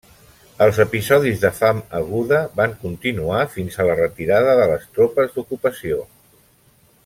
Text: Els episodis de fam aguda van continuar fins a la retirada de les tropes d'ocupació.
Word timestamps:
Els 0.65 0.77
episodis 0.83 1.43
de 1.43 1.51
fam 1.57 1.81
aguda 1.99 2.39
van 2.61 2.73
continuar 2.85 3.43
fins 3.57 3.77
a 3.77 3.87
la 3.91 3.99
retirada 4.03 4.57
de 4.63 4.67
les 4.73 4.89
tropes 4.97 5.37
d'ocupació. 5.37 6.01